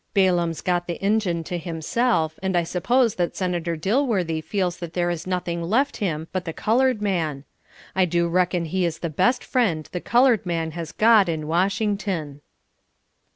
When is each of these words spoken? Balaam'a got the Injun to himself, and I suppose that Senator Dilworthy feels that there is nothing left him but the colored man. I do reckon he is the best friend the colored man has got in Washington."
Balaam'a 0.15 0.63
got 0.63 0.87
the 0.87 0.95
Injun 0.99 1.43
to 1.43 1.59
himself, 1.59 2.39
and 2.41 2.57
I 2.57 2.63
suppose 2.63 3.13
that 3.17 3.35
Senator 3.37 3.77
Dilworthy 3.77 4.41
feels 4.43 4.77
that 4.77 4.93
there 4.93 5.11
is 5.11 5.27
nothing 5.27 5.61
left 5.61 5.97
him 5.97 6.27
but 6.31 6.43
the 6.45 6.53
colored 6.53 7.03
man. 7.03 7.43
I 7.95 8.05
do 8.05 8.27
reckon 8.27 8.65
he 8.65 8.83
is 8.83 8.97
the 9.05 9.11
best 9.11 9.43
friend 9.43 9.87
the 9.91 10.01
colored 10.01 10.43
man 10.43 10.71
has 10.71 10.91
got 10.91 11.29
in 11.29 11.45
Washington." 11.45 12.41